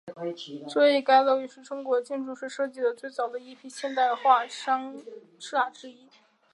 [0.67, 4.97] 所以该楼也是中国建筑师设计的最早的一批现代化商
[5.37, 6.09] 厦之一。